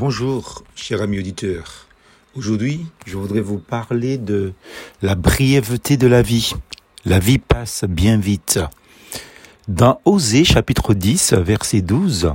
Bonjour, 0.00 0.64
cher 0.74 1.02
ami 1.02 1.18
auditeur. 1.18 1.86
Aujourd'hui, 2.34 2.86
je 3.04 3.18
voudrais 3.18 3.42
vous 3.42 3.58
parler 3.58 4.16
de 4.16 4.54
la 5.02 5.14
brièveté 5.14 5.98
de 5.98 6.06
la 6.06 6.22
vie. 6.22 6.54
La 7.04 7.18
vie 7.18 7.36
passe 7.36 7.84
bien 7.86 8.16
vite. 8.16 8.60
Dans 9.68 10.00
Osée 10.06 10.44
chapitre 10.44 10.94
10, 10.94 11.34
verset 11.34 11.82
12, 11.82 12.32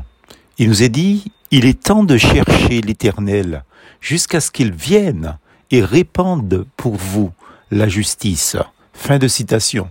il 0.59 0.69
nous 0.69 0.83
est 0.83 0.89
dit, 0.89 1.31
il 1.49 1.65
est 1.65 1.81
temps 1.81 2.03
de 2.03 2.17
chercher 2.17 2.81
l'Éternel 2.81 3.63
jusqu'à 3.99 4.41
ce 4.41 4.51
qu'il 4.51 4.71
vienne 4.71 5.39
et 5.71 5.83
répande 5.83 6.67
pour 6.77 6.97
vous 6.97 7.31
la 7.71 7.87
justice. 7.87 8.57
Fin 8.93 9.17
de 9.17 9.27
citation. 9.27 9.89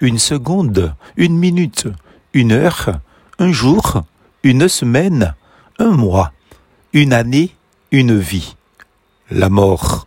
Une 0.00 0.20
seconde, 0.20 0.94
une 1.16 1.36
minute, 1.36 1.88
une 2.32 2.52
heure, 2.52 3.00
un 3.40 3.50
jour, 3.50 4.04
une 4.44 4.68
semaine, 4.68 5.34
un 5.80 5.90
mois 5.90 6.32
une 6.92 7.12
année, 7.12 7.54
une 7.90 8.18
vie, 8.18 8.56
la 9.30 9.50
mort, 9.50 10.06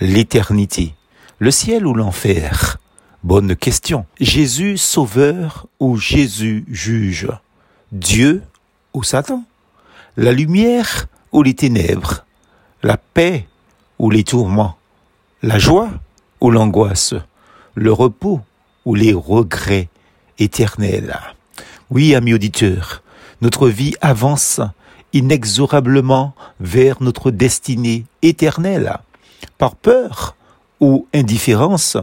l'éternité, 0.00 0.94
le 1.38 1.50
ciel 1.50 1.86
ou 1.86 1.94
l'enfer? 1.94 2.78
Bonne 3.22 3.54
question. 3.54 4.06
Jésus 4.18 4.78
sauveur 4.78 5.66
ou 5.78 5.96
Jésus 5.96 6.64
juge? 6.68 7.28
Dieu 7.92 8.42
ou 8.94 9.02
Satan? 9.02 9.44
La 10.16 10.32
lumière 10.32 11.06
ou 11.32 11.42
les 11.42 11.54
ténèbres? 11.54 12.24
La 12.82 12.96
paix 12.96 13.46
ou 13.98 14.10
les 14.10 14.24
tourments? 14.24 14.76
La 15.42 15.58
joie 15.58 15.90
ou 16.40 16.50
l'angoisse? 16.50 17.14
Le 17.74 17.92
repos 17.92 18.40
ou 18.84 18.94
les 18.94 19.12
regrets 19.12 19.88
éternels? 20.38 21.18
Oui, 21.90 22.14
amis 22.14 22.34
auditeurs, 22.34 23.02
notre 23.42 23.68
vie 23.68 23.94
avance 24.00 24.60
inexorablement 25.12 26.34
vers 26.60 27.02
notre 27.02 27.30
destinée 27.30 28.04
éternelle. 28.22 28.98
Par 29.58 29.76
peur 29.76 30.36
ou 30.80 31.06
indifférence, 31.14 31.96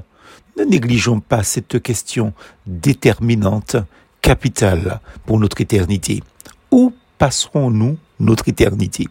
ne 0.57 0.63
négligeons 0.63 1.19
pas 1.19 1.43
cette 1.43 1.81
question 1.81 2.33
déterminante, 2.67 3.77
capitale 4.21 4.99
pour 5.25 5.39
notre 5.39 5.61
éternité. 5.61 6.21
Où 6.71 6.93
passerons-nous 7.17 7.97
notre 8.19 8.49
éternité? 8.49 9.07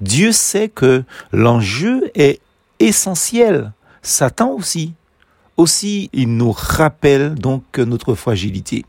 Dieu 0.00 0.32
sait 0.32 0.68
que 0.68 1.04
l'enjeu 1.32 2.10
est 2.14 2.40
essentiel. 2.78 3.72
Satan 4.02 4.52
aussi. 4.52 4.94
Aussi, 5.56 6.08
il 6.12 6.36
nous 6.36 6.52
rappelle 6.52 7.34
donc 7.34 7.78
notre 7.78 8.14
fragilité. 8.14 8.84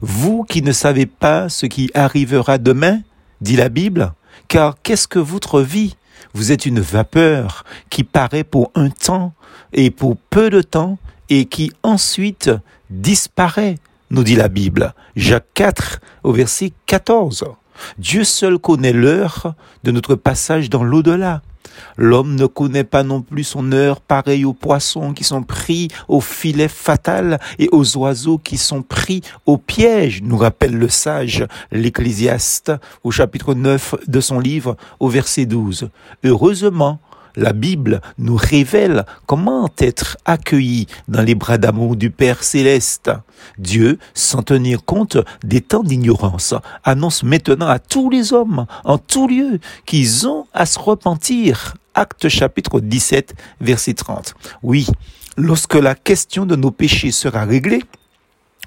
Vous 0.00 0.44
qui 0.44 0.60
ne 0.60 0.72
savez 0.72 1.06
pas 1.06 1.48
ce 1.48 1.66
qui 1.66 1.90
arrivera 1.94 2.58
demain, 2.58 3.00
dit 3.42 3.56
la 3.56 3.68
Bible, 3.68 4.14
car 4.48 4.76
qu'est-ce 4.82 5.08
que 5.08 5.18
votre 5.18 5.60
vie? 5.60 5.96
Vous 6.32 6.52
êtes 6.52 6.64
une 6.64 6.80
vapeur 6.80 7.64
qui 7.90 8.04
paraît 8.04 8.44
pour 8.44 8.70
un 8.74 8.88
temps 8.88 9.34
et 9.72 9.90
pour 9.90 10.16
peu 10.16 10.48
de 10.48 10.62
temps 10.62 10.98
et 11.28 11.44
qui 11.44 11.72
ensuite 11.82 12.50
disparaît, 12.88 13.76
nous 14.10 14.24
dit 14.24 14.36
la 14.36 14.48
Bible. 14.48 14.94
Jacques 15.16 15.52
4 15.54 16.00
au 16.22 16.32
verset 16.32 16.72
14. 16.86 17.44
Dieu 17.98 18.24
seul 18.24 18.58
connaît 18.58 18.92
l'heure 18.92 19.54
de 19.84 19.90
notre 19.90 20.14
passage 20.14 20.70
dans 20.70 20.84
l'au-delà. 20.84 21.42
L'homme 21.96 22.34
ne 22.34 22.46
connaît 22.46 22.84
pas 22.84 23.02
non 23.02 23.22
plus 23.22 23.44
son 23.44 23.72
heure, 23.72 24.00
pareil 24.00 24.44
aux 24.44 24.52
poissons 24.52 25.12
qui 25.12 25.24
sont 25.24 25.42
pris 25.42 25.88
au 26.08 26.20
filet 26.20 26.68
fatal 26.68 27.38
et 27.58 27.68
aux 27.72 27.96
oiseaux 27.96 28.38
qui 28.38 28.58
sont 28.58 28.82
pris 28.82 29.22
au 29.46 29.58
piège, 29.58 30.22
nous 30.22 30.36
rappelle 30.36 30.76
le 30.76 30.88
sage, 30.88 31.46
l'Ecclésiaste, 31.70 32.72
au 33.04 33.10
chapitre 33.10 33.54
9 33.54 33.94
de 34.06 34.20
son 34.20 34.38
livre, 34.38 34.76
au 35.00 35.08
verset 35.08 35.46
12. 35.46 35.88
Heureusement, 36.24 37.00
la 37.36 37.52
Bible 37.52 38.00
nous 38.18 38.36
révèle 38.36 39.04
comment 39.26 39.68
être 39.78 40.16
accueilli 40.24 40.86
dans 41.08 41.22
les 41.22 41.34
bras 41.34 41.58
d'amour 41.58 41.96
du 41.96 42.10
Père 42.10 42.42
céleste. 42.42 43.10
Dieu, 43.58 43.98
sans 44.14 44.42
tenir 44.42 44.84
compte 44.84 45.18
des 45.42 45.60
temps 45.60 45.82
d'ignorance, 45.82 46.54
annonce 46.84 47.22
maintenant 47.22 47.68
à 47.68 47.78
tous 47.78 48.10
les 48.10 48.32
hommes, 48.32 48.66
en 48.84 48.98
tout 48.98 49.28
lieu, 49.28 49.58
qu'ils 49.86 50.26
ont 50.26 50.46
à 50.52 50.66
se 50.66 50.78
repentir. 50.78 51.74
Acte 51.94 52.28
chapitre 52.28 52.80
17, 52.80 53.34
verset 53.60 53.94
30. 53.94 54.34
Oui, 54.62 54.86
lorsque 55.36 55.74
la 55.74 55.94
question 55.94 56.46
de 56.46 56.56
nos 56.56 56.70
péchés 56.70 57.10
sera 57.10 57.44
réglée, 57.44 57.82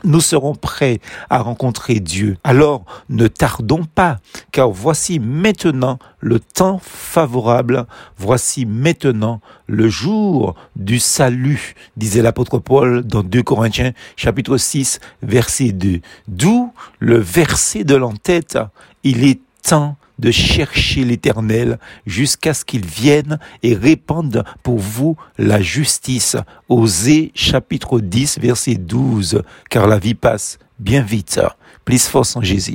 nous 0.04 0.22
serons 0.22 0.56
prêts 0.56 1.00
à 1.30 1.40
rencontrer 1.40 2.00
Dieu. 2.00 2.38
Alors 2.44 2.86
ne 3.10 3.28
tardons 3.28 3.86
pas, 3.86 4.20
car 4.52 4.70
voici 4.70 5.20
maintenant 5.20 6.00
le 6.20 6.40
temps 6.40 6.80
favorable, 6.82 7.86
voici 8.18 8.66
maintenant 8.66 9.42
le 9.68 9.88
jour 9.88 10.56
du 10.76 11.00
salut, 11.00 11.76
disait 11.98 12.22
l'apôtre 12.22 12.60
Paul 12.60 13.04
dans 13.04 13.24
2 13.24 13.44
Corinthiens 13.44 13.94
chapitre 14.16 14.58
6 14.58 15.00
verset 15.22 15.72
2. 15.72 16.02
D'où 16.28 16.74
le 17.00 17.18
verset 17.18 17.84
de 17.84 17.96
l'entête, 17.96 18.58
il 19.04 19.24
est 19.24 19.40
temps 19.64 19.98
de 20.20 20.32
chercher 20.32 21.04
l'Éternel 21.04 21.80
jusqu'à 22.06 22.54
ce 22.54 22.66
qu'il 22.66 22.86
vienne 22.86 23.40
et 23.64 23.76
répande 23.76 24.44
pour 24.64 24.80
vous 24.80 25.18
la 25.38 25.62
justice. 25.62 26.38
Osée 26.70 27.32
chapitre 27.36 28.00
10 28.00 28.40
verset 28.40 28.76
12, 28.76 29.44
car 29.70 29.88
la 29.88 30.00
vie 30.00 30.16
passe 30.16 30.58
bien 30.80 31.02
vite. 31.02 31.40
Plus 31.86 32.08
force 32.08 32.36
en 32.36 32.42
Jésus. 32.42 32.74